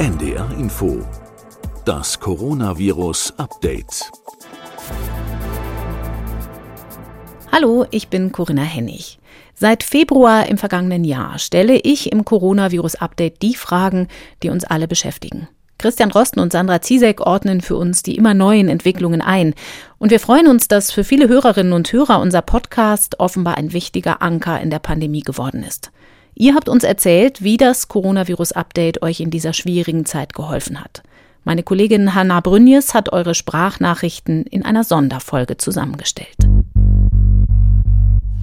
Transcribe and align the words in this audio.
NDR 0.00 0.50
Info 0.58 1.06
das 1.84 2.18
Coronavirus 2.18 3.34
Update. 3.36 4.10
Hallo, 7.52 7.84
ich 7.90 8.08
bin 8.08 8.32
Corinna 8.32 8.62
Hennig. 8.62 9.18
Seit 9.54 9.82
Februar 9.82 10.46
im 10.46 10.56
vergangenen 10.56 11.04
Jahr 11.04 11.38
stelle 11.38 11.76
ich 11.76 12.12
im 12.12 12.24
Coronavirus 12.24 12.94
Update 12.94 13.42
die 13.42 13.54
Fragen, 13.54 14.08
die 14.42 14.48
uns 14.48 14.64
alle 14.64 14.88
beschäftigen. 14.88 15.48
Christian 15.76 16.10
Rosten 16.10 16.40
und 16.40 16.50
Sandra 16.50 16.80
Ziesek 16.80 17.20
ordnen 17.20 17.60
für 17.60 17.76
uns 17.76 18.02
die 18.02 18.16
immer 18.16 18.32
neuen 18.32 18.70
Entwicklungen 18.70 19.20
ein. 19.20 19.52
Und 19.98 20.10
wir 20.10 20.20
freuen 20.20 20.46
uns, 20.46 20.66
dass 20.66 20.92
für 20.92 21.04
viele 21.04 21.28
Hörerinnen 21.28 21.74
und 21.74 21.92
Hörer 21.92 22.20
unser 22.20 22.40
Podcast 22.40 23.20
offenbar 23.20 23.58
ein 23.58 23.74
wichtiger 23.74 24.22
Anker 24.22 24.62
in 24.62 24.70
der 24.70 24.78
Pandemie 24.78 25.20
geworden 25.20 25.62
ist. 25.62 25.92
Ihr 26.40 26.54
habt 26.54 26.70
uns 26.70 26.84
erzählt, 26.84 27.44
wie 27.44 27.58
das 27.58 27.88
Coronavirus-Update 27.88 29.02
euch 29.02 29.20
in 29.20 29.28
dieser 29.28 29.52
schwierigen 29.52 30.06
Zeit 30.06 30.32
geholfen 30.32 30.80
hat. 30.80 31.02
Meine 31.44 31.62
Kollegin 31.62 32.14
Hanna 32.14 32.40
Brünjes 32.40 32.94
hat 32.94 33.12
eure 33.12 33.34
Sprachnachrichten 33.34 34.44
in 34.44 34.64
einer 34.64 34.82
Sonderfolge 34.82 35.58
zusammengestellt. 35.58 36.38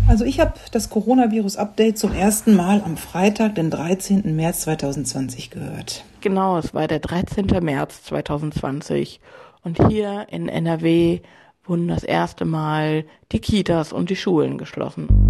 Also 0.08 0.26
ich 0.26 0.40
habe 0.40 0.54
das 0.72 0.92
Coronavirus-Update 0.92 1.98
zum 1.98 2.14
ersten 2.14 2.56
Mal 2.56 2.84
am 2.86 2.98
Freitag, 2.98 3.56
den 3.56 3.72
13. 3.72 4.36
März 4.36 4.60
2020 4.60 5.50
gehört. 5.50 6.04
Genau, 6.22 6.60
es 6.60 6.76
war 6.76 6.88
der 6.88 7.00
13. 7.00 7.48
März 7.64 8.04
2020 8.04 9.20
und 9.64 9.88
hier 9.88 10.28
in 10.30 10.50
NRW 10.50 11.22
wurden 11.66 11.88
das 11.88 12.04
erste 12.04 12.46
Mal 12.46 13.06
die 13.32 13.40
Kitas 13.40 13.92
und 13.92 14.12
die 14.12 14.16
Schulen 14.16 14.60
geschlossen. 14.60 15.27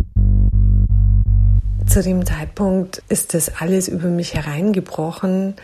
Zu 1.88 2.04
dem 2.04 2.26
Zeitpunkt 2.26 3.02
ist 3.08 3.34
das 3.34 3.62
alles 3.62 3.88
über 3.88 4.09
mich 4.09 4.34
hereingebrochen. 4.34 5.55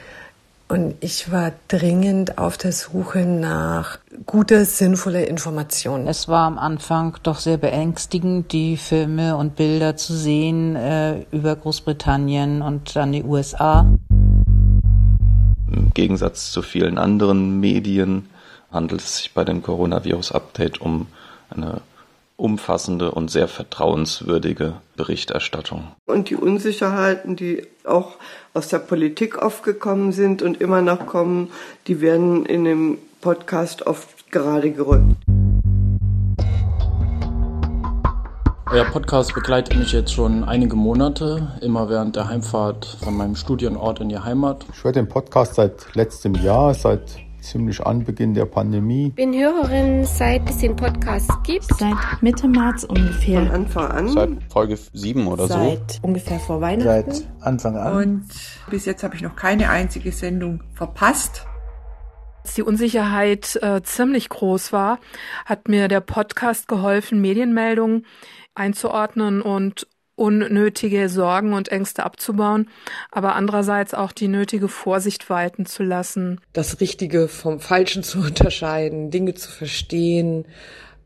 Und 0.69 0.95
ich 1.01 1.31
war 1.31 1.51
dringend 1.67 2.37
auf 2.37 2.57
der 2.57 2.71
Suche 2.71 3.25
nach 3.25 3.99
guter, 4.25 4.65
sinnvoller 4.65 5.27
Information. 5.27 6.07
Es 6.07 6.27
war 6.29 6.47
am 6.47 6.57
Anfang 6.57 7.17
doch 7.21 7.37
sehr 7.37 7.57
beängstigend, 7.57 8.53
die 8.53 8.77
Filme 8.77 9.35
und 9.35 9.55
Bilder 9.55 9.97
zu 9.97 10.15
sehen 10.15 10.75
äh, 10.75 11.25
über 11.31 11.55
Großbritannien 11.55 12.61
und 12.61 12.95
dann 12.95 13.11
die 13.11 13.23
USA. 13.23 13.85
Im 15.71 15.91
Gegensatz 15.93 16.51
zu 16.51 16.61
vielen 16.61 16.97
anderen 16.97 17.59
Medien 17.59 18.29
handelt 18.71 19.01
es 19.01 19.17
sich 19.17 19.33
bei 19.33 19.43
dem 19.43 19.61
Coronavirus-Update 19.61 20.81
um 20.81 21.07
eine 21.49 21.81
umfassende 22.43 23.11
und 23.11 23.31
sehr 23.31 23.47
vertrauenswürdige 23.47 24.73
Berichterstattung. 24.97 25.87
Und 26.05 26.29
die 26.29 26.35
Unsicherheiten, 26.35 27.37
die 27.37 27.65
auch 27.85 28.17
aus 28.53 28.67
der 28.67 28.79
Politik 28.79 29.41
aufgekommen 29.41 30.11
sind 30.11 30.41
und 30.41 30.59
immer 30.59 30.81
noch 30.81 31.07
kommen, 31.07 31.51
die 31.87 32.01
werden 32.01 32.45
in 32.45 32.65
dem 32.65 32.97
Podcast 33.21 33.87
oft 33.87 34.29
gerade 34.29 34.71
gerückt. 34.71 35.15
Euer 38.69 38.85
Podcast 38.85 39.33
begleitet 39.33 39.77
mich 39.77 39.93
jetzt 39.93 40.11
schon 40.11 40.43
einige 40.43 40.75
Monate, 40.75 41.59
immer 41.61 41.89
während 41.89 42.17
der 42.17 42.27
Heimfahrt 42.27 42.97
von 43.03 43.15
meinem 43.15 43.35
Studienort 43.37 44.01
in 44.01 44.09
die 44.09 44.19
Heimat. 44.19 44.65
Ich 44.73 44.83
höre 44.83 44.91
den 44.91 45.07
Podcast 45.07 45.55
seit 45.55 45.95
letztem 45.95 46.35
Jahr, 46.35 46.73
seit 46.73 47.22
ziemlich 47.43 47.85
Anbeginn 47.85 48.33
der 48.33 48.45
Pandemie. 48.45 49.11
Bin 49.11 49.33
Hörerin, 49.33 50.05
seit 50.05 50.49
es 50.49 50.57
den 50.59 50.75
Podcast 50.75 51.29
gibt. 51.43 51.65
Seit 51.77 51.93
Mitte 52.21 52.47
März 52.47 52.83
ungefähr. 52.83 53.41
Von 53.41 53.51
Anfang 53.51 53.87
an. 53.87 54.07
Seit 54.09 54.29
Folge 54.51 54.77
7 54.77 55.27
oder 55.27 55.47
seit 55.47 55.59
so. 55.59 55.69
Seit 55.69 56.03
ungefähr 56.03 56.39
vor 56.39 56.61
Weihnachten. 56.61 57.11
Seit 57.11 57.27
Anfang 57.41 57.77
an. 57.77 57.95
Und 57.95 58.25
bis 58.69 58.85
jetzt 58.85 59.03
habe 59.03 59.15
ich 59.15 59.21
noch 59.21 59.35
keine 59.35 59.69
einzige 59.69 60.11
Sendung 60.11 60.61
verpasst. 60.73 61.45
Als 62.43 62.55
die 62.55 62.63
Unsicherheit 62.63 63.57
äh, 63.61 63.81
ziemlich 63.83 64.29
groß 64.29 64.73
war, 64.73 64.99
hat 65.45 65.67
mir 65.67 65.87
der 65.87 66.01
Podcast 66.01 66.67
geholfen, 66.67 67.21
Medienmeldungen 67.21 68.05
einzuordnen 68.55 69.41
und 69.41 69.87
unnötige 70.15 71.09
Sorgen 71.09 71.53
und 71.53 71.69
Ängste 71.69 72.03
abzubauen, 72.03 72.69
aber 73.11 73.35
andererseits 73.35 73.93
auch 73.93 74.11
die 74.11 74.27
nötige 74.27 74.67
Vorsicht 74.67 75.29
walten 75.29 75.65
zu 75.65 75.83
lassen. 75.83 76.39
Das 76.53 76.79
Richtige 76.79 77.27
vom 77.27 77.59
Falschen 77.59 78.03
zu 78.03 78.19
unterscheiden, 78.25 79.09
Dinge 79.11 79.33
zu 79.33 79.49
verstehen, 79.49 80.45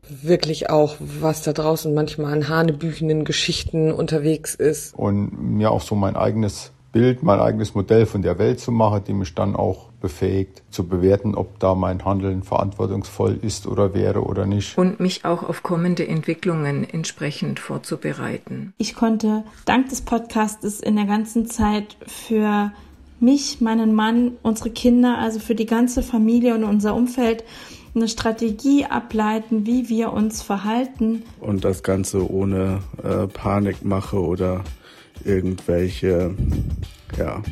wirklich 0.08 0.70
auch, 0.70 0.96
was 0.98 1.42
da 1.42 1.52
draußen 1.52 1.92
manchmal 1.92 2.32
an 2.32 2.48
hanebüchenden 2.48 3.24
Geschichten 3.24 3.92
unterwegs 3.92 4.54
ist. 4.54 4.94
Und 4.94 5.56
mir 5.56 5.70
auch 5.70 5.82
so 5.82 5.94
mein 5.94 6.16
eigenes 6.16 6.72
Bild, 6.98 7.22
mein 7.22 7.38
eigenes 7.38 7.76
Modell 7.76 8.06
von 8.06 8.22
der 8.22 8.40
Welt 8.40 8.58
zu 8.58 8.72
machen, 8.72 9.04
die 9.06 9.12
mich 9.12 9.32
dann 9.32 9.54
auch 9.54 9.90
befähigt 10.00 10.64
zu 10.68 10.88
bewerten, 10.88 11.36
ob 11.36 11.60
da 11.60 11.76
mein 11.76 12.04
Handeln 12.04 12.42
verantwortungsvoll 12.42 13.38
ist 13.40 13.68
oder 13.68 13.94
wäre 13.94 14.24
oder 14.24 14.46
nicht. 14.46 14.76
Und 14.76 14.98
mich 14.98 15.24
auch 15.24 15.48
auf 15.48 15.62
kommende 15.62 16.08
Entwicklungen 16.08 16.82
entsprechend 16.82 17.60
vorzubereiten. 17.60 18.72
Ich 18.78 18.96
konnte 18.96 19.44
dank 19.64 19.90
des 19.90 20.00
Podcastes 20.00 20.80
in 20.80 20.96
der 20.96 21.04
ganzen 21.04 21.46
Zeit 21.46 21.96
für 22.04 22.72
mich, 23.20 23.60
meinen 23.60 23.94
Mann, 23.94 24.32
unsere 24.42 24.70
Kinder, 24.70 25.18
also 25.18 25.38
für 25.38 25.54
die 25.54 25.66
ganze 25.66 26.02
Familie 26.02 26.56
und 26.56 26.64
unser 26.64 26.96
Umfeld 26.96 27.44
eine 27.94 28.08
Strategie 28.08 28.86
ableiten, 28.86 29.66
wie 29.66 29.88
wir 29.88 30.12
uns 30.12 30.42
verhalten. 30.42 31.22
Und 31.38 31.64
das 31.64 31.84
Ganze 31.84 32.28
ohne 32.28 32.80
äh, 33.04 33.28
Panikmache 33.28 34.20
oder 34.20 34.64
irgendwelche 35.24 36.34
ja, 37.16 37.42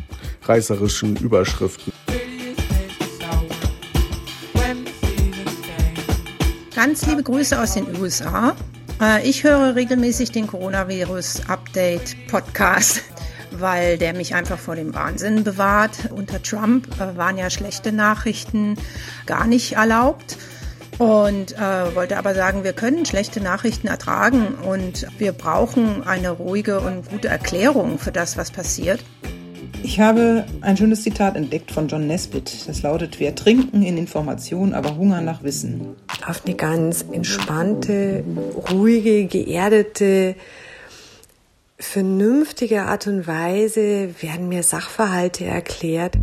reißerischen 0.43 1.17
Überschriften. 1.17 1.93
Ganz 6.75 7.07
liebe 7.07 7.23
Grüße 7.23 7.59
aus 7.59 7.73
den 7.73 7.87
USA. 7.99 8.55
Äh, 9.01 9.27
ich 9.29 9.45
höre 9.45 9.75
regelmäßig 9.75 10.33
den 10.33 10.47
Coronavirus 10.47 11.49
Update 11.49 12.15
Podcast, 12.29 13.03
weil 13.51 13.97
der 13.97 14.13
mich 14.13 14.35
einfach 14.35 14.59
vor 14.59 14.77
dem 14.77 14.95
Wahnsinn 14.95 15.43
bewahrt. 15.43 16.11
Unter 16.11 16.43
Trump 16.43 16.89
äh, 17.01 17.17
waren 17.17 17.39
ja 17.39 17.49
schlechte 17.49 17.93
Nachrichten 17.93 18.77
gar 19.25 19.47
nicht 19.47 19.73
erlaubt. 19.73 20.37
Und 20.99 21.53
äh, 21.59 21.95
wollte 21.95 22.17
aber 22.17 22.35
sagen, 22.35 22.65
wir 22.65 22.73
können 22.73 23.05
schlechte 23.05 23.41
Nachrichten 23.41 23.87
ertragen 23.87 24.55
und 24.55 25.07
wir 25.19 25.33
brauchen 25.33 26.03
eine 26.05 26.31
ruhige 26.31 26.81
und 26.81 27.11
gute 27.11 27.29
Erklärung 27.29 27.99
für 27.99 28.13
das, 28.13 28.37
was 28.39 28.51
passiert. 28.51 29.05
Ich 29.83 30.01
habe 30.01 30.47
ein 30.63 30.77
schönes 30.77 31.03
Zitat 31.03 31.37
entdeckt 31.37 31.71
von 31.71 31.87
John 31.87 32.07
Nesbitt. 32.07 32.67
Das 32.67 32.83
lautet, 32.83 33.21
wir 33.21 33.35
trinken 33.35 33.83
in 33.83 33.99
Information, 33.99 34.75
aber 34.75 34.97
Hunger 34.97 35.21
nach 35.21 35.43
Wissen. 35.43 35.97
Auf 36.27 36.45
eine 36.45 36.57
ganz 36.57 37.05
entspannte, 37.13 38.25
ruhige, 38.71 39.27
geerdete, 39.27 40.35
vernünftige 41.79 42.83
Art 42.83 43.07
und 43.07 43.27
Weise 43.27 44.15
werden 44.21 44.49
mir 44.49 44.63
Sachverhalte 44.63 45.45
erklärt. 45.45 46.17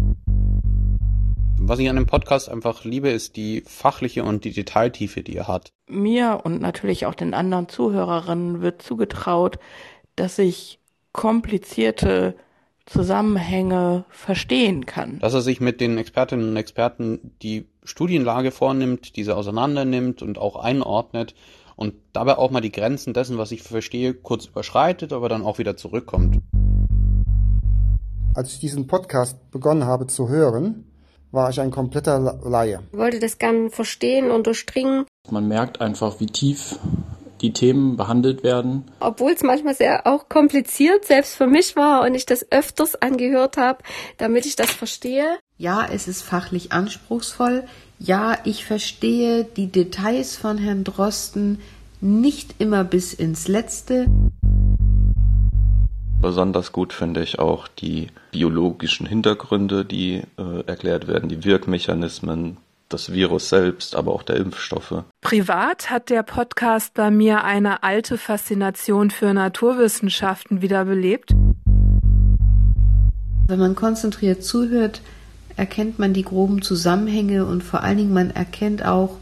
Was 1.65 1.79
ich 1.79 1.89
an 1.89 1.95
dem 1.95 2.07
Podcast 2.07 2.49
einfach 2.49 2.83
liebe, 2.83 3.09
ist 3.09 3.37
die 3.37 3.63
fachliche 3.65 4.25
und 4.25 4.43
die 4.43 4.51
Detailtiefe, 4.51 5.23
die 5.23 5.37
er 5.37 5.47
hat. 5.47 5.71
Mir 5.87 6.41
und 6.43 6.59
natürlich 6.59 7.05
auch 7.05 7.15
den 7.15 7.33
anderen 7.33 7.69
Zuhörerinnen 7.69 8.61
wird 8.61 8.81
zugetraut, 8.81 9.59
dass 10.17 10.37
ich 10.39 10.81
komplizierte 11.13 12.35
Zusammenhänge 12.85 14.03
verstehen 14.09 14.85
kann. 14.85 15.19
Dass 15.19 15.33
er 15.33 15.41
sich 15.41 15.61
mit 15.61 15.79
den 15.79 15.97
Expertinnen 15.97 16.49
und 16.49 16.57
Experten 16.57 17.31
die 17.41 17.69
Studienlage 17.85 18.51
vornimmt, 18.51 19.15
diese 19.15 19.37
auseinandernimmt 19.37 20.21
und 20.21 20.37
auch 20.37 20.57
einordnet 20.57 21.33
und 21.77 21.93
dabei 22.11 22.37
auch 22.39 22.51
mal 22.51 22.59
die 22.59 22.73
Grenzen 22.73 23.13
dessen, 23.13 23.37
was 23.37 23.53
ich 23.53 23.63
verstehe, 23.63 24.13
kurz 24.13 24.47
überschreitet, 24.47 25.13
aber 25.13 25.29
dann 25.29 25.43
auch 25.43 25.59
wieder 25.59 25.77
zurückkommt. 25.77 26.39
Als 28.33 28.51
ich 28.51 28.59
diesen 28.59 28.87
Podcast 28.87 29.49
begonnen 29.49 29.85
habe 29.85 30.07
zu 30.07 30.27
hören, 30.27 30.89
war 31.33 31.49
ich 31.49 31.59
ein 31.59 31.71
kompletter 31.71 32.39
Laie. 32.45 32.79
Ich 32.91 32.97
wollte 32.97 33.19
das 33.19 33.39
gern 33.39 33.71
verstehen 33.71 34.31
und 34.31 34.47
durchdringen. 34.47 35.05
Man 35.29 35.47
merkt 35.47 35.81
einfach, 35.81 36.19
wie 36.19 36.27
tief 36.27 36.79
die 37.41 37.51
Themen 37.51 37.97
behandelt 37.97 38.43
werden. 38.43 38.85
Obwohl 39.01 39.31
es 39.31 39.43
manchmal 39.43 39.75
sehr 39.75 40.07
auch 40.07 40.29
kompliziert 40.29 41.03
selbst 41.05 41.35
für 41.35 41.47
mich 41.47 41.75
war 41.75 42.03
und 42.05 42.15
ich 42.15 42.25
das 42.25 42.49
öfters 42.51 42.95
angehört 42.95 43.57
habe, 43.57 43.83
damit 44.17 44.45
ich 44.45 44.55
das 44.55 44.71
verstehe. 44.71 45.25
Ja, 45.57 45.85
es 45.91 46.07
ist 46.07 46.21
fachlich 46.21 46.71
anspruchsvoll. 46.71 47.65
Ja, 47.99 48.37
ich 48.45 48.63
verstehe 48.63 49.43
die 49.43 49.67
Details 49.67 50.37
von 50.37 50.57
Herrn 50.57 50.83
Drosten 50.83 51.59
nicht 51.99 52.55
immer 52.59 52.83
bis 52.83 53.13
ins 53.13 53.47
Letzte. 53.47 54.07
Besonders 56.23 56.71
gut 56.71 56.93
finde 56.93 57.21
ich 57.21 57.37
auch 57.37 57.67
die 57.67 58.07
biologischen 58.31 59.05
Hintergründe, 59.05 59.83
die 59.83 60.21
äh, 60.37 60.65
erklärt 60.65 61.09
werden, 61.09 61.27
die 61.27 61.43
Wirkmechanismen, 61.43 62.55
das 62.87 63.11
Virus 63.11 63.49
selbst, 63.49 63.93
aber 63.93 64.13
auch 64.13 64.23
der 64.23 64.37
Impfstoffe. 64.37 65.03
Privat 65.19 65.89
hat 65.89 66.09
der 66.09 66.23
Podcast 66.23 66.93
bei 66.93 67.11
mir 67.11 67.43
eine 67.43 67.83
alte 67.83 68.17
Faszination 68.17 69.11
für 69.11 69.33
Naturwissenschaften 69.33 70.61
wiederbelebt. 70.61 71.31
Wenn 73.47 73.59
man 73.59 73.75
konzentriert 73.75 74.45
zuhört, 74.45 75.01
erkennt 75.57 75.99
man 75.99 76.13
die 76.13 76.23
groben 76.23 76.61
Zusammenhänge 76.61 77.45
und 77.45 77.65
vor 77.65 77.81
allen 77.81 77.97
Dingen 77.97 78.13
man 78.13 78.31
erkennt 78.31 78.85
auch, 78.85 79.17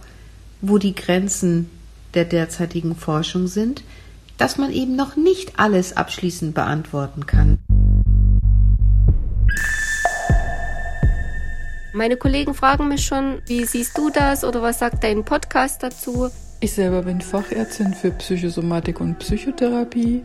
wo 0.62 0.78
die 0.78 0.94
Grenzen 0.94 1.68
der 2.14 2.26
derzeitigen 2.26 2.96
Forschung 2.96 3.48
sind, 3.48 3.82
dass 4.42 4.58
man 4.58 4.72
eben 4.72 4.96
noch 4.96 5.16
nicht 5.16 5.60
alles 5.60 5.96
abschließend 5.96 6.56
beantworten 6.56 7.28
kann. 7.28 7.60
Meine 11.94 12.18
Kollegen 12.18 12.56
fragen 12.56 12.88
mich 12.88 13.06
schon, 13.06 13.44
wie 13.46 13.66
siehst 13.66 13.96
du 14.00 14.10
das 14.10 14.44
oder 14.44 14.64
was 14.64 14.80
sagt 14.80 15.04
dein 15.04 15.24
Podcast 15.24 15.84
dazu? 15.84 16.32
Ich 16.60 16.74
selber 16.74 17.04
bin 17.04 17.22
Fachärztin 17.22 17.94
für 17.94 18.10
Psychosomatik 18.10 19.00
und 19.00 19.20
Psychotherapie 19.20 20.24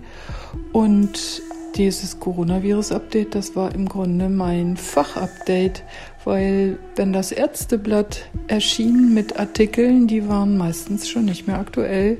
und 0.73 1.43
dieses 1.75 2.19
Coronavirus-Update, 2.19 3.35
das 3.35 3.55
war 3.55 3.75
im 3.75 3.87
Grunde 3.87 4.31
mein 4.31 4.79
Fachupdate, 4.79 5.83
weil 6.25 6.79
wenn 6.95 7.13
das 7.13 7.33
Ärzteblatt 7.33 8.23
erschien 8.49 9.13
mit 9.13 9.39
Artikeln, 9.39 10.07
die 10.07 10.27
waren 10.27 10.57
meistens 10.57 11.07
schon 11.07 11.27
nicht 11.27 11.47
mehr 11.47 11.59
aktuell, 11.59 12.17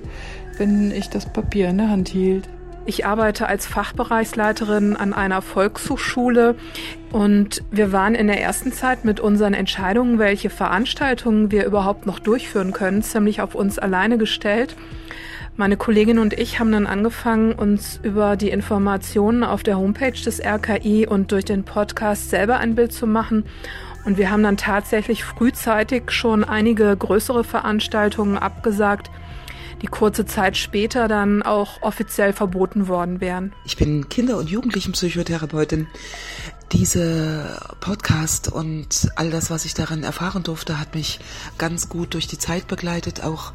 wenn 0.59 0.91
ich 0.91 1.09
das 1.11 1.27
Papier 1.27 1.69
in 1.69 1.79
der 1.79 1.91
Hand 1.91 2.09
hielt. 2.09 2.49
Ich 2.89 3.05
arbeite 3.05 3.49
als 3.49 3.67
Fachbereichsleiterin 3.67 4.95
an 4.95 5.13
einer 5.13 5.43
Volkshochschule 5.43 6.55
und 7.11 7.65
wir 7.73 7.91
waren 7.91 8.15
in 8.15 8.29
der 8.29 8.41
ersten 8.41 8.73
Zeit 8.73 9.05
mit 9.05 9.19
unseren 9.19 9.55
Entscheidungen, 9.55 10.21
welche 10.21 10.51
Veranstaltungen 10.51 11.51
wir 11.51 11.67
überhaupt 11.67 12.07
noch 12.07 12.21
durchführen 12.21 12.73
können, 12.73 13.03
ziemlich 13.03 13.41
auf 13.41 13.57
uns 13.57 13.81
alleine 13.81 14.19
gestellt. 14.19 14.77
Meine 15.57 15.77
Kollegin 15.77 16.21
und 16.21 16.35
ich 16.35 16.61
haben 16.61 16.71
dann 16.71 16.87
angefangen, 16.87 17.55
uns 17.55 17.99
über 18.05 18.37
die 18.37 18.51
Informationen 18.51 19.43
auf 19.43 19.65
der 19.65 19.79
Homepage 19.79 20.13
des 20.13 20.39
RKI 20.39 21.09
und 21.09 21.33
durch 21.33 21.45
den 21.45 21.65
Podcast 21.65 22.31
selber 22.31 22.59
ein 22.59 22.77
Bild 22.77 22.93
zu 22.93 23.07
machen. 23.09 23.45
Und 24.05 24.19
wir 24.19 24.31
haben 24.31 24.45
dann 24.45 24.59
tatsächlich 24.59 25.25
frühzeitig 25.25 26.13
schon 26.13 26.45
einige 26.45 26.97
größere 26.97 27.43
Veranstaltungen 27.43 28.39
abgesagt, 28.39 29.11
die 29.83 29.87
kurze 29.87 30.25
Zeit 30.27 30.57
später 30.57 31.09
dann 31.09 31.43
auch 31.43 31.83
offiziell 31.83 32.33
verboten 32.33 32.89
worden 32.89 33.21
wären. 33.21 33.53
Ich 33.65 33.77
bin 33.77 34.09
Kinder- 34.09 34.39
und 34.39 34.49
Jugendlichenpsychotherapeutin. 34.49 35.87
Diese 36.73 37.61
Podcast 37.81 38.51
und 38.51 39.09
all 39.15 39.31
das, 39.31 39.51
was 39.51 39.65
ich 39.65 39.75
darin 39.75 40.03
erfahren 40.03 40.43
durfte, 40.43 40.81
hat 40.81 40.95
mich 40.95 41.21
ganz 41.59 41.89
gut 41.89 42.15
durch 42.15 42.27
die 42.27 42.39
Zeit 42.39 42.67
begleitet, 42.67 43.23
auch 43.23 43.53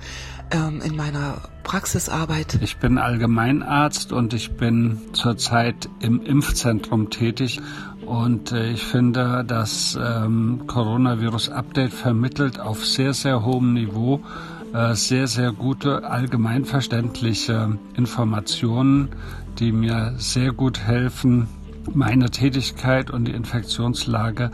ähm, 0.51 0.81
in 0.81 0.95
meiner 0.95 1.41
Praxisarbeit. 1.63 2.59
Ich 2.62 2.77
bin 2.77 2.97
Allgemeinarzt 2.97 4.13
und 4.13 4.33
ich 4.33 4.51
bin 4.51 5.01
zurzeit 5.13 5.89
im 6.00 6.21
Impfzentrum 6.21 7.09
tätig. 7.09 7.59
Und 8.06 8.51
äh, 8.51 8.71
ich 8.71 8.83
finde, 8.83 9.44
das 9.45 9.97
ähm, 10.01 10.63
Coronavirus-Update 10.68 11.94
vermittelt 11.94 12.59
auf 12.59 12.85
sehr, 12.85 13.13
sehr 13.13 13.45
hohem 13.45 13.73
Niveau 13.73 14.21
sehr, 14.94 15.27
sehr 15.27 15.51
gute, 15.51 16.03
allgemeinverständliche 16.03 17.77
Informationen, 17.95 19.09
die 19.59 19.71
mir 19.71 20.13
sehr 20.18 20.53
gut 20.53 20.79
helfen, 20.79 21.47
meine 21.94 22.29
Tätigkeit 22.29 23.12
und 23.12 23.25
die 23.25 23.31
Infektionslage 23.31 24.51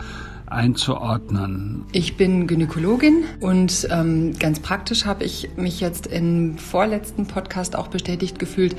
einzuordnen. 0.48 1.84
Ich 1.92 2.16
bin 2.16 2.48
Gynäkologin 2.48 3.25
und 3.42 3.88
ähm, 3.92 4.34
ganz 4.40 4.60
praktisch 4.62 5.06
habe 5.06 5.25
ich 5.25 5.50
mich 5.58 5.81
jetzt 5.81 6.08
im 6.08 6.58
vorletzten 6.58 7.28
Podcast 7.28 7.75
auch 7.75 7.88
bestätigt 7.88 8.40
gefühlt, 8.40 8.75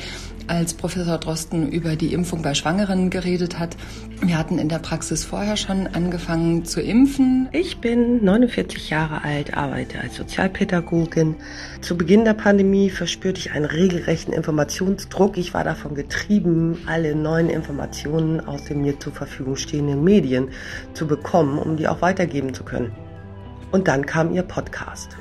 als 0.49 0.75
Professor 0.75 1.19
Drosten 1.19 1.71
über 1.71 1.97
die 1.97 2.12
Impfung 2.12 2.43
bei 2.43 2.55
Schwangeren 2.55 3.11
geredet 3.11 3.59
hat. 3.59 3.77
Wir 4.21 4.37
hatten 4.37 4.59
in 4.59 4.69
der 4.69 4.79
Praxis 4.79 5.25
vorher 5.25 5.56
schon 5.56 5.87
angefangen 5.87 6.65
zu 6.65 6.81
impfen. 6.81 7.49
Ich 7.53 7.79
bin 7.79 8.25
49 8.25 8.91
Jahre 8.91 9.23
alt, 9.23 9.56
arbeite 9.56 10.00
als 10.00 10.17
Sozialpädagogin. 10.17 11.37
Zu 11.81 11.97
Beginn 11.97 12.25
der 12.25 12.35
Pandemie 12.35 12.91
verspürte 12.91 13.41
ich 13.41 13.53
einen 13.53 13.67
regelrechten 13.67 14.33
Informationsdruck. 14.33 15.37
Ich 15.37 15.55
war 15.55 15.65
davon 15.65 15.95
getrieben, 15.95 16.79
alle 16.87 17.15
neuen 17.15 17.50
Informationen 17.50 18.41
aus 18.41 18.65
den 18.65 18.83
mir 18.83 18.99
zur 18.99 19.12
Verfügung 19.12 19.56
stehenden 19.56 20.03
Medien 20.03 20.49
zu 20.95 21.06
bekommen, 21.06 21.59
um 21.59 21.77
die 21.77 21.89
auch 21.89 22.03
weitergeben 22.03 22.55
zu 22.55 22.65
können. 22.65 22.93
Und 23.71 23.89
dann 23.89 24.06
kam 24.06 24.33
Ihr 24.33 24.43
Podcast. 24.43 25.17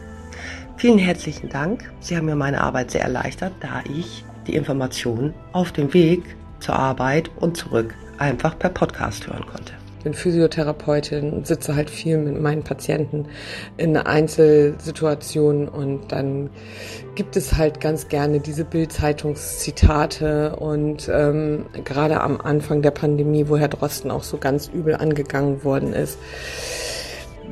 Vielen 0.78 1.00
herzlichen 1.00 1.50
Dank. 1.50 1.92
Sie 2.00 2.16
haben 2.16 2.28
mir 2.28 2.36
meine 2.36 2.62
Arbeit 2.62 2.92
sehr 2.92 3.02
erleichtert, 3.02 3.54
da 3.62 3.82
ich 3.90 4.24
die 4.48 4.56
Informationen 4.56 5.34
auf 5.52 5.72
dem 5.72 5.94
Weg 5.94 6.24
zur 6.60 6.76
Arbeit 6.76 7.30
und 7.40 7.58
zurück 7.58 7.94
einfach 8.18 8.58
per 8.58 8.70
Podcast 8.70 9.28
hören 9.28 9.46
konnte. 9.46 9.74
Ich 10.00 10.04
bin 10.04 10.14
Physiotherapeutin 10.14 11.34
und 11.34 11.48
sitze 11.48 11.76
halt 11.76 11.90
viel 11.90 12.18
mit 12.18 12.40
meinen 12.40 12.64
Patienten 12.64 13.26
in 13.78 13.98
Einzelsituationen 13.98 15.68
und 15.68 16.12
dann 16.12 16.52
gibt 17.16 17.36
es 17.36 17.58
halt 17.58 17.82
ganz 17.82 18.08
gerne 18.08 18.40
diese 18.40 18.64
Bildzeitungszitate 18.64 20.56
und 20.56 21.10
ähm, 21.12 21.66
gerade 21.84 22.22
am 22.22 22.40
Anfang 22.40 22.84
der 22.84 22.92
Pandemie, 22.92 23.50
wo 23.50 23.58
Herr 23.58 23.70
Drosten 23.70 24.12
auch 24.12 24.24
so 24.24 24.38
ganz 24.38 24.68
übel 24.68 24.96
angegangen 24.96 25.64
worden 25.64 25.94
ist, 25.94 26.20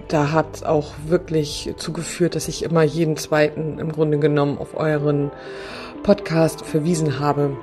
da 0.07 0.31
hat 0.31 0.55
es 0.55 0.63
auch 0.63 0.93
wirklich 1.07 1.73
zugeführt, 1.77 2.35
dass 2.35 2.47
ich 2.47 2.63
immer 2.63 2.83
jeden 2.83 3.17
zweiten 3.17 3.79
im 3.79 3.91
Grunde 3.91 4.19
genommen 4.19 4.57
auf 4.57 4.75
euren 4.75 5.31
Podcast 6.03 6.65
verwiesen 6.65 7.19
habe. 7.19 7.57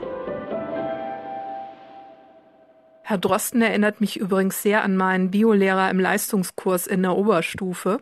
Herr 3.05 3.19
Drosten 3.19 3.61
erinnert 3.61 4.01
mich 4.01 4.19
übrigens 4.19 4.63
sehr 4.63 4.85
an 4.85 4.97
meinen 4.97 5.31
Biolehrer 5.31 5.91
im 5.91 6.01
Leistungskurs 6.01 6.87
in 6.87 7.03
der 7.03 7.17
Oberstufe. 7.17 8.01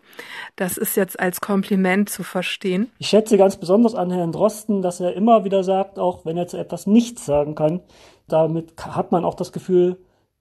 Das 0.56 0.76
ist 0.76 0.96
jetzt 0.96 1.19
als 1.19 1.40
Kompliment 1.40 2.10
zu 2.10 2.22
verstehen. 2.22 2.92
Ich 2.98 3.08
schätze 3.08 3.37
ganz 3.37 3.56
besonders 3.56 3.94
an 3.94 4.10
Herrn 4.10 4.31
Drosten, 4.31 4.82
dass 4.82 5.00
er 5.00 5.14
immer 5.14 5.44
wieder 5.44 5.64
sagt, 5.64 5.98
auch 5.98 6.25
wenn 6.25 6.37
er 6.37 6.46
zu 6.46 6.58
etwas 6.58 6.87
nichts 6.87 7.26
sagen 7.26 7.54
kann, 7.54 7.81
damit 8.28 8.75
hat 8.78 9.10
man 9.10 9.25
auch 9.25 9.34
das 9.34 9.52
Gefühl, 9.52 9.96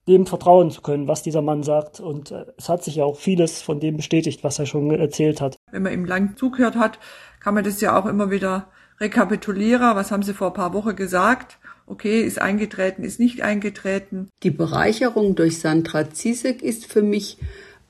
dem 0.08 0.26
vertrauen 0.26 0.70
zu 0.70 0.80
können, 0.80 1.08
was 1.08 1.22
dieser 1.22 1.42
Mann 1.42 1.62
sagt. 1.62 2.00
Und 2.00 2.30
äh, 2.30 2.46
es 2.56 2.68
hat 2.68 2.82
sich 2.82 2.96
ja 2.96 3.04
auch 3.04 3.16
vieles 3.16 3.62
von 3.62 3.80
dem 3.80 3.96
bestätigt, 3.96 4.42
was 4.42 4.58
er 4.58 4.66
schon 4.66 4.90
erzählt 4.90 5.40
hat. 5.40 5.56
Wenn 5.70 5.82
man 5.82 5.92
ihm 5.92 6.04
lang 6.04 6.36
zugehört 6.36 6.76
hat, 6.76 6.98
kann 7.40 7.54
man 7.54 7.64
das 7.64 7.80
ja 7.80 7.98
auch 7.98 8.06
immer 8.06 8.30
wieder 8.30 8.68
rekapitulieren. 9.00 9.96
Was 9.96 10.10
haben 10.10 10.22
Sie 10.22 10.34
vor 10.34 10.48
ein 10.48 10.54
paar 10.54 10.74
Wochen 10.74 10.96
gesagt? 10.96 11.58
Okay, 11.86 12.22
ist 12.22 12.40
eingetreten, 12.40 13.02
ist 13.02 13.18
nicht 13.18 13.42
eingetreten. 13.42 14.28
Die 14.42 14.50
Bereicherung 14.50 15.34
durch 15.34 15.58
Sandra 15.58 16.10
Zizek 16.10 16.62
ist 16.62 16.86
für 16.86 17.02
mich 17.02 17.38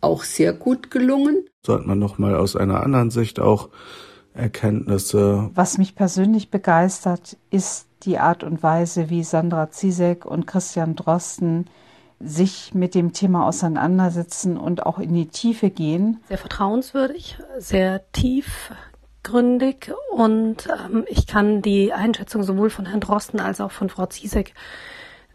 auch 0.01 0.25
sehr 0.25 0.55
gut 0.55 0.91
gelungen. 0.91 1.45
Sollte 1.67 1.87
man 1.87 1.99
nochmal 1.99 2.35
aus 2.35 2.57
einer 2.57 2.83
anderen 2.83 3.11
Sicht 3.11 3.41
auch 3.41 3.69
Erkenntnisse. 4.33 5.51
Was 5.55 5.77
mich 5.77 5.95
persönlich 5.95 6.51
begeistert, 6.51 7.37
ist 7.51 7.89
die 8.05 8.19
Art 8.19 8.43
und 8.43 8.63
Weise, 8.63 9.11
wie 9.11 9.23
Sandra 9.23 9.71
Zizek 9.71 10.25
und 10.25 10.47
Christian 10.47 10.97
Drosten 10.97 11.69
sich 12.21 12.75
mit 12.75 12.95
dem 12.95 13.13
Thema 13.13 13.47
auseinandersetzen 13.47 14.59
und 14.59 14.85
auch 14.85 14.99
in 14.99 15.15
die 15.15 15.29
Tiefe 15.29 15.71
gehen. 15.71 16.21
Sehr 16.29 16.39
vertrauenswürdig, 16.39 17.39
sehr 17.59 18.03
tiefgründig 18.13 19.93
und 20.13 20.69
ähm, 20.69 21.05
ich 21.09 21.27
kann 21.27 21.63
die 21.63 21.93
Einschätzung 21.93 22.43
sowohl 22.43 22.69
von 22.69 22.87
Herrn 22.87 23.01
Drosten 23.01 23.41
als 23.41 23.61
auch 23.61 23.73
von 23.73 23.89
Frau 23.89 24.07
Ziesek 24.07 24.55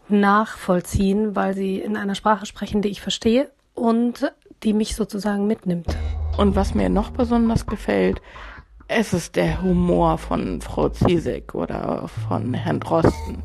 nachvollziehen, 0.08 1.34
weil 1.34 1.54
sie 1.54 1.80
in 1.80 1.96
einer 1.96 2.14
Sprache 2.14 2.46
sprechen, 2.46 2.82
die 2.82 2.90
ich 2.90 3.00
verstehe 3.00 3.50
und 3.74 4.32
die 4.62 4.72
mich 4.72 4.94
sozusagen 4.94 5.48
mitnimmt. 5.48 5.96
Und 6.38 6.54
was 6.54 6.74
mir 6.74 6.88
noch 6.88 7.10
besonders 7.10 7.66
gefällt, 7.66 8.22
es 8.88 9.12
ist 9.12 9.34
der 9.34 9.62
Humor 9.62 10.18
von 10.18 10.60
Frau 10.60 10.88
Ziesek 10.88 11.54
oder 11.56 12.06
von 12.28 12.54
Herrn 12.54 12.78
Drosten. 12.78 13.42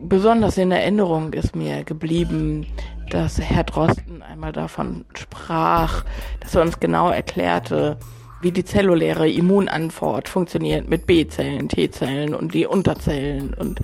Besonders 0.00 0.56
in 0.58 0.70
Erinnerung 0.70 1.32
ist 1.32 1.56
mir 1.56 1.82
geblieben, 1.82 2.66
dass 3.10 3.40
Herr 3.40 3.64
Drosten 3.64 4.22
einmal 4.22 4.52
davon 4.52 5.04
sprach, 5.14 6.04
dass 6.40 6.54
er 6.54 6.62
uns 6.62 6.78
genau 6.78 7.10
erklärte, 7.10 7.98
wie 8.40 8.52
die 8.52 8.64
zelluläre 8.64 9.28
Immunantwort 9.28 10.28
funktioniert 10.28 10.88
mit 10.88 11.06
B-Zellen, 11.06 11.68
T-Zellen 11.68 12.34
und 12.34 12.54
die 12.54 12.66
Unterzellen 12.66 13.54
und 13.54 13.80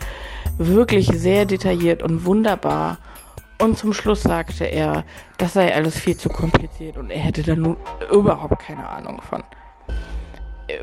wirklich 0.57 1.09
sehr 1.09 1.47
detailliert 1.47 2.03
und 2.03 2.25
wunderbar. 2.25 2.99
Und 3.61 3.77
zum 3.77 3.93
Schluss 3.93 4.23
sagte 4.23 4.65
er, 4.65 5.05
das 5.39 5.55
sei 5.55 5.75
alles 5.75 5.99
viel 5.99 6.17
zu 6.17 6.29
kompliziert 6.29 6.97
und 6.97 7.11
er 7.11 7.21
hätte 7.21 7.43
da 7.43 7.57
nun 7.57 7.77
überhaupt 8.13 8.61
keine 8.61 8.89
Ahnung 8.89 9.21
von 9.21 9.43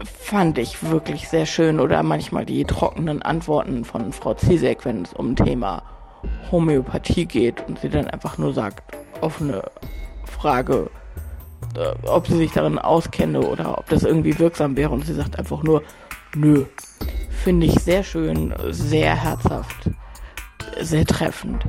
fand 0.04 0.58
ich 0.58 0.84
wirklich 0.84 1.28
sehr 1.28 1.46
schön 1.46 1.80
oder 1.80 2.04
manchmal 2.04 2.46
die 2.46 2.64
trockenen 2.66 3.22
Antworten 3.22 3.84
von 3.86 4.14
Frau 4.14 4.34
Zizek, 4.34 4.86
wenn 4.86 5.04
es 5.04 5.14
um 5.14 5.36
Thema 5.36 5.84
Homöopathie 6.52 7.26
geht 7.26 7.68
und 7.68 7.80
sie 7.80 7.90
dann 7.90 8.08
einfach 8.08 8.38
nur 8.38 8.54
sagt, 8.54 8.96
auf 9.22 9.42
eine 9.42 9.64
Frage, 10.26 10.90
äh, 11.76 12.08
ob 12.08 12.28
sie 12.28 12.38
sich 12.38 12.52
darin 12.52 12.80
auskenne 12.80 13.42
oder 13.42 13.78
ob 13.78 13.88
das 13.90 14.04
irgendwie 14.04 14.38
wirksam 14.38 14.78
wäre 14.78 14.92
und 14.92 15.06
sie 15.06 15.14
sagt 15.14 15.40
einfach 15.40 15.64
nur, 15.64 15.84
nö. 16.36 16.66
Finde 17.44 17.66
ich 17.66 17.80
sehr 17.80 18.04
schön, 18.04 18.54
sehr 18.70 19.16
herzhaft, 19.16 19.90
sehr 20.80 21.06
treffend. 21.06 21.66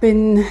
Bin 0.00 0.44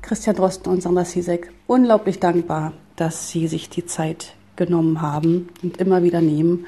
Christian 0.00 0.36
Drosten 0.36 0.72
und 0.72 0.82
Sandra 0.82 1.04
Sisek 1.04 1.52
unglaublich 1.66 2.18
dankbar, 2.18 2.72
dass 2.96 3.28
sie 3.28 3.46
sich 3.46 3.68
die 3.68 3.84
Zeit 3.84 4.34
genommen 4.56 5.00
haben 5.00 5.48
und 5.62 5.76
immer 5.78 6.02
wieder 6.02 6.20
nehmen 6.20 6.66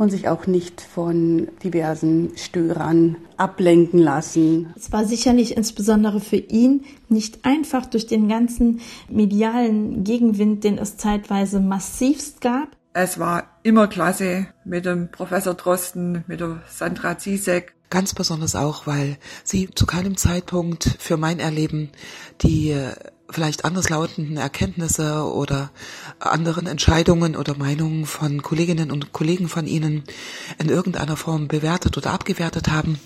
und 0.00 0.10
sich 0.10 0.28
auch 0.28 0.46
nicht 0.46 0.80
von 0.80 1.48
diversen 1.62 2.32
Störern 2.36 3.16
ablenken 3.36 4.00
lassen. 4.00 4.72
Es 4.74 4.90
war 4.92 5.04
sicherlich 5.04 5.56
insbesondere 5.56 6.20
für 6.20 6.36
ihn 6.36 6.84
nicht 7.10 7.44
einfach 7.44 7.84
durch 7.84 8.06
den 8.06 8.26
ganzen 8.26 8.80
medialen 9.10 10.02
Gegenwind, 10.02 10.64
den 10.64 10.78
es 10.78 10.96
zeitweise 10.96 11.60
massivst 11.60 12.40
gab. 12.40 12.68
Es 12.94 13.18
war 13.18 13.44
immer 13.62 13.88
klasse 13.88 14.46
mit 14.64 14.86
dem 14.86 15.10
Professor 15.10 15.52
Drosten, 15.54 16.24
mit 16.26 16.40
der 16.40 16.62
Sandra 16.68 17.18
Zizek. 17.18 17.74
Ganz 17.90 18.14
besonders 18.14 18.54
auch, 18.54 18.86
weil 18.86 19.18
sie 19.44 19.68
zu 19.74 19.84
keinem 19.84 20.16
Zeitpunkt 20.16 20.96
für 20.98 21.16
mein 21.16 21.40
Erleben 21.40 21.90
die 22.42 22.74
vielleicht 23.30 23.64
anders 23.64 23.88
lautenden 23.88 24.36
Erkenntnisse 24.36 25.24
oder 25.24 25.70
anderen 26.18 26.66
Entscheidungen 26.66 27.36
oder 27.36 27.56
Meinungen 27.56 28.06
von 28.06 28.42
Kolleginnen 28.42 28.90
und 28.90 29.12
Kollegen 29.12 29.48
von 29.48 29.66
Ihnen 29.66 30.04
in 30.58 30.68
irgendeiner 30.68 31.16
Form 31.16 31.48
bewertet 31.48 31.96
oder 31.96 32.12
abgewertet 32.12 32.68
haben, 32.68 32.98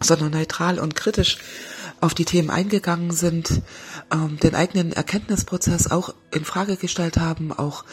sondern 0.00 0.32
neutral 0.32 0.78
und 0.78 0.94
kritisch 0.94 1.38
auf 2.00 2.14
die 2.14 2.24
Themen 2.24 2.50
eingegangen 2.50 3.10
sind, 3.10 3.62
ähm, 4.12 4.38
den 4.40 4.54
eigenen 4.54 4.92
Erkenntnisprozess 4.92 5.90
auch 5.90 6.14
in 6.30 6.44
Frage 6.44 6.76
gestellt 6.76 7.16
haben, 7.16 7.52
auch 7.52 7.84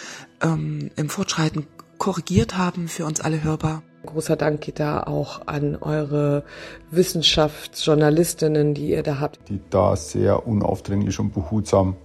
ähm, 0.42 0.92
im 0.96 1.10
Fortschreiten 1.10 1.66
korrigiert 1.98 2.58
haben, 2.58 2.88
für 2.88 3.06
uns 3.06 3.22
alle 3.22 3.44
hörbar. 3.44 3.82
Großer 4.06 4.36
Dank 4.36 4.62
geht 4.62 4.80
da 4.80 5.04
auch 5.04 5.48
an 5.48 5.76
eure 5.76 6.44
Wissenschaftsjournalistinnen, 6.92 8.74
die 8.74 8.90
ihr 8.92 9.04
da 9.04 9.20
habt. 9.20 9.40
Die 9.50 9.60
da 9.70 9.96
sehr 9.96 10.48
unaufdringlich 10.48 11.20
und 11.20 11.34
behutsam 11.34 11.96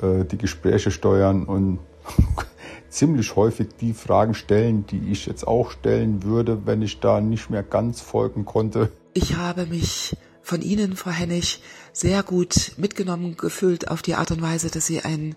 äh, 0.00 0.24
die 0.24 0.38
Gespräche 0.38 0.90
steuern 0.90 1.44
und 1.44 1.78
ziemlich 2.88 3.36
häufig 3.36 3.68
die 3.80 3.94
Fragen 3.94 4.34
stellen, 4.34 4.86
die 4.86 5.10
ich 5.10 5.26
jetzt 5.26 5.46
auch 5.46 5.70
stellen 5.70 6.22
würde, 6.22 6.66
wenn 6.66 6.82
ich 6.82 7.00
da 7.00 7.20
nicht 7.20 7.50
mehr 7.50 7.62
ganz 7.62 8.00
folgen 8.00 8.44
konnte. 8.44 8.90
Ich 9.14 9.36
habe 9.36 9.66
mich 9.66 10.16
von 10.42 10.60
Ihnen, 10.60 10.96
Frau 10.96 11.10
Hennig, 11.10 11.62
sehr 11.92 12.22
gut 12.22 12.72
mitgenommen 12.76 13.36
gefühlt 13.36 13.88
auf 13.88 14.02
die 14.02 14.14
Art 14.14 14.30
und 14.30 14.42
Weise, 14.42 14.70
dass 14.70 14.86
Sie 14.86 15.00
einen 15.00 15.36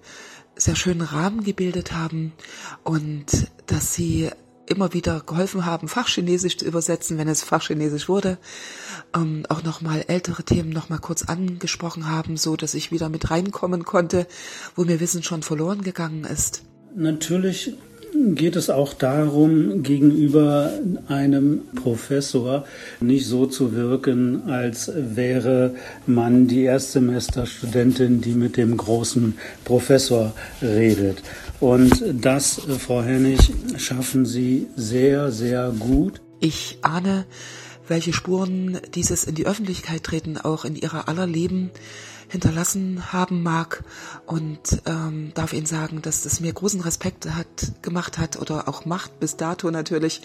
sehr 0.56 0.76
schönen 0.76 1.02
Rahmen 1.02 1.44
gebildet 1.44 1.92
haben 1.92 2.34
und 2.84 3.52
dass 3.68 3.94
Sie 3.94 4.30
immer 4.68 4.94
wieder 4.94 5.22
geholfen 5.22 5.66
haben, 5.66 5.88
Fachchinesisch 5.88 6.58
zu 6.58 6.66
übersetzen, 6.66 7.18
wenn 7.18 7.28
es 7.28 7.44
Fachchinesisch 7.44 8.10
wurde, 8.10 8.38
ähm, 9.16 9.46
auch 9.50 9.64
nochmal 9.64 10.06
ältere 10.08 10.44
Themen 10.44 10.70
nochmal 10.70 11.00
kurz 11.00 11.24
angesprochen 11.24 12.10
haben, 12.10 12.38
so 12.38 12.56
dass 12.56 12.74
ich 12.74 12.92
wieder 12.92 13.10
mit 13.10 13.32
reinkommen 13.32 13.86
konnte, 13.86 14.28
wo 14.76 14.84
mir 14.84 15.00
Wissen 15.00 15.24
schon 15.24 15.44
verloren 15.44 15.82
gegangen 15.82 16.24
ist. 16.24 16.64
Natürlich 16.96 17.74
geht 18.34 18.56
es 18.56 18.70
auch 18.70 18.94
darum, 18.94 19.84
gegenüber 19.84 20.72
einem 21.08 21.62
Professor 21.76 22.66
nicht 23.00 23.28
so 23.28 23.46
zu 23.46 23.74
wirken, 23.74 24.44
als 24.50 24.92
wäre 24.96 25.76
man 26.06 26.48
die 26.48 26.64
Erstsemesterstudentin, 26.64 28.22
die 28.22 28.34
mit 28.34 28.58
dem 28.58 28.78
großen 28.78 29.38
Professor 29.64 30.34
redet. 30.62 31.22
Und 31.60 32.04
das, 32.14 32.62
Frau 32.80 33.02
Hennig, 33.02 33.40
schaffen 33.78 34.26
Sie 34.26 34.68
sehr, 34.76 35.32
sehr 35.32 35.74
gut. 35.78 36.22
Ich 36.40 36.80
ahne, 36.82 37.26
welche 37.88 38.14
Spuren 38.14 38.80
dieses 38.94 39.24
in 39.24 39.36
die 39.36 39.46
Öffentlichkeit 39.46 40.04
treten 40.04 40.38
auch 40.38 40.66
in 40.66 40.76
ihrer 40.76 41.08
aller 41.08 41.28
Leben 41.28 41.72
hinterlassen 42.28 43.14
haben 43.14 43.44
mag 43.44 43.84
und 44.26 44.82
ähm, 44.86 45.32
darf 45.34 45.54
Ihnen 45.54 45.66
sagen, 45.66 46.02
dass 46.02 46.24
das 46.24 46.40
mir 46.40 46.54
großen 46.54 46.82
Respekt 46.82 47.30
hat 47.30 47.72
gemacht 47.82 48.18
hat 48.18 48.40
oder 48.40 48.68
auch 48.68 48.86
macht 48.86 49.20
bis 49.20 49.38
dato 49.38 49.72
natürlich, 49.72 50.22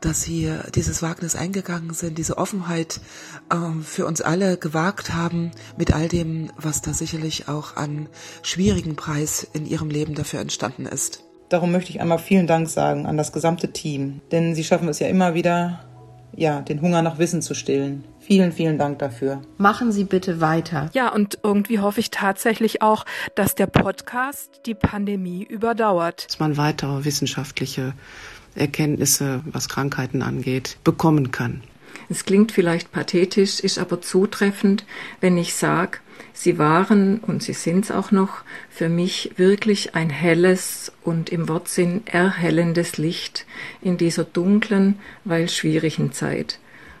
dass 0.00 0.22
Sie 0.22 0.52
dieses 0.74 1.02
Wagnis 1.02 1.34
eingegangen 1.34 1.94
sind, 1.94 2.18
diese 2.18 2.36
Offenheit 2.36 3.00
ähm, 3.52 3.82
für 3.82 4.06
uns 4.06 4.20
alle 4.20 4.56
gewagt 4.58 5.14
haben, 5.14 5.50
mit 5.78 5.94
all 5.94 6.08
dem, 6.08 6.50
was 6.56 6.82
da 6.82 6.92
sicherlich 6.92 7.48
auch 7.48 7.76
an 7.76 8.08
schwierigen 8.42 8.96
Preis 8.96 9.46
in 9.52 9.66
Ihrem 9.66 9.90
Leben 9.90 10.14
dafür 10.14 10.40
entstanden 10.40 10.86
ist. 10.86 11.24
Darum 11.48 11.72
möchte 11.72 11.90
ich 11.90 12.00
einmal 12.00 12.18
vielen 12.18 12.46
Dank 12.46 12.68
sagen 12.68 13.06
an 13.06 13.16
das 13.16 13.32
gesamte 13.32 13.72
Team, 13.72 14.20
denn 14.32 14.54
Sie 14.54 14.64
schaffen 14.64 14.88
es 14.88 14.98
ja 14.98 15.08
immer 15.08 15.34
wieder, 15.34 15.84
ja, 16.36 16.60
den 16.60 16.80
Hunger 16.80 17.02
nach 17.02 17.18
Wissen 17.18 17.42
zu 17.42 17.54
stillen. 17.54 18.04
Vielen, 18.20 18.52
vielen 18.52 18.78
Dank 18.78 18.98
dafür. 19.00 19.42
Machen 19.58 19.92
Sie 19.92 20.04
bitte 20.04 20.40
weiter. 20.40 20.90
Ja, 20.94 21.12
und 21.12 21.38
irgendwie 21.42 21.80
hoffe 21.80 22.00
ich 22.00 22.10
tatsächlich 22.10 22.80
auch, 22.80 23.04
dass 23.34 23.54
der 23.54 23.66
Podcast 23.66 24.60
die 24.66 24.74
Pandemie 24.74 25.42
überdauert. 25.42 26.26
Dass 26.26 26.40
man 26.40 26.56
weitere 26.56 27.04
wissenschaftliche 27.04 27.92
Erkenntnisse, 28.54 29.42
was 29.44 29.68
Krankheiten 29.68 30.22
angeht, 30.22 30.78
bekommen 30.84 31.32
kann. 31.32 31.62
Es 32.08 32.24
klingt 32.24 32.52
vielleicht 32.52 32.92
pathetisch, 32.92 33.60
ist 33.60 33.78
aber 33.78 34.00
zutreffend, 34.00 34.84
wenn 35.20 35.36
ich 35.36 35.54
sage, 35.54 35.98
sie 36.32 36.58
waren 36.58 37.18
und 37.18 37.42
sie 37.42 37.52
sind 37.52 37.84
es 37.84 37.90
auch 37.90 38.10
noch 38.10 38.42
für 38.70 38.88
mich 38.88 39.32
wirklich 39.36 39.94
ein 39.94 40.10
helles 40.10 40.92
und 41.02 41.30
im 41.30 41.48
Wortsinn 41.48 42.02
erhellendes 42.06 42.98
Licht 42.98 43.46
in 43.82 43.96
dieser 43.96 44.24
dunklen, 44.24 44.98
weil 45.24 45.48
schwierigen 45.48 46.12
Zeit. 46.12 46.58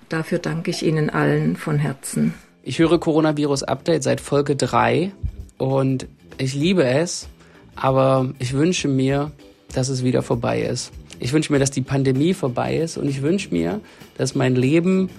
Dafür 0.08 0.38
danke 0.38 0.70
ich 0.70 0.84
Ihnen 0.84 1.10
allen 1.10 1.56
von 1.56 1.78
Herzen. 1.78 2.34
Ich 2.62 2.78
höre 2.78 2.98
Coronavirus 2.98 3.64
Update 3.64 4.02
seit 4.02 4.20
Folge 4.20 4.56
3 4.56 5.12
und 5.58 6.06
ich 6.38 6.54
liebe 6.54 6.84
es, 6.84 7.28
aber 7.76 8.32
ich 8.38 8.52
wünsche 8.54 8.88
mir, 8.88 9.32
dass 9.74 9.88
es 9.88 10.04
wieder 10.04 10.22
vorbei 10.22 10.62
ist. 10.62 10.92
Ich 11.20 11.32
wünsche 11.32 11.52
mir, 11.52 11.58
dass 11.58 11.70
die 11.70 11.82
Pandemie 11.82 12.34
vorbei 12.34 12.76
ist 12.76 12.96
und 12.96 13.08
ich 13.08 13.22
wünsche 13.22 13.50
mir, 13.50 13.80
dass 14.16 14.34
mein 14.34 14.54
Leben 14.54 15.10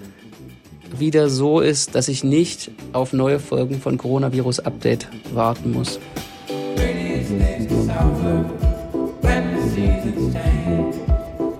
wieder 0.98 1.30
so 1.30 1.60
ist, 1.60 1.96
dass 1.96 2.08
ich 2.08 2.24
nicht 2.24 2.72
auf 2.94 3.14
neue 3.14 3.40
Folgen 3.40 3.80
von 3.80 3.98
Coronavirus 3.98 4.60
Update 4.62 5.08
warten 5.34 5.72
muss. 5.72 6.00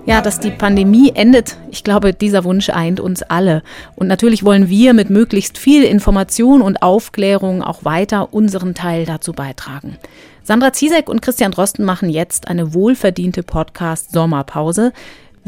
Ja, 0.06 0.20
dass 0.20 0.38
die 0.38 0.52
Pandemie 0.52 1.10
endet, 1.16 1.56
ich 1.72 1.82
glaube, 1.82 2.14
dieser 2.14 2.44
Wunsch 2.44 2.70
eint 2.70 3.00
uns 3.00 3.22
alle. 3.22 3.64
Und 3.96 4.06
natürlich 4.06 4.44
wollen 4.44 4.68
wir 4.68 4.94
mit 4.94 5.10
möglichst 5.10 5.58
viel 5.58 5.82
Information 5.82 6.62
und 6.62 6.80
Aufklärung 6.80 7.60
auch 7.60 7.84
weiter 7.84 8.32
unseren 8.32 8.74
Teil 8.74 9.04
dazu 9.04 9.32
beitragen. 9.32 9.96
Sandra 10.44 10.72
Ziesek 10.72 11.08
und 11.08 11.22
Christian 11.22 11.50
Drosten 11.50 11.84
machen 11.84 12.08
jetzt 12.08 12.46
eine 12.46 12.72
wohlverdiente 12.72 13.42
Podcast-Sommerpause. 13.42 14.92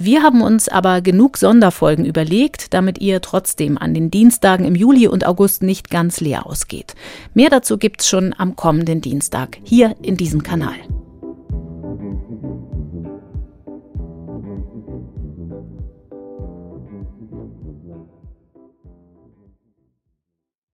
Wir 0.00 0.22
haben 0.22 0.42
uns 0.42 0.68
aber 0.68 1.00
genug 1.00 1.38
Sonderfolgen 1.38 2.04
überlegt, 2.04 2.72
damit 2.72 3.00
ihr 3.00 3.20
trotzdem 3.20 3.76
an 3.76 3.94
den 3.94 4.12
Dienstagen 4.12 4.64
im 4.64 4.76
Juli 4.76 5.08
und 5.08 5.26
August 5.26 5.64
nicht 5.64 5.90
ganz 5.90 6.20
leer 6.20 6.46
ausgeht. 6.46 6.94
Mehr 7.34 7.50
dazu 7.50 7.78
gibt's 7.78 8.08
schon 8.08 8.32
am 8.38 8.54
kommenden 8.54 9.00
Dienstag 9.00 9.58
hier 9.64 9.96
in 10.00 10.16
diesem 10.16 10.44
Kanal. 10.44 10.76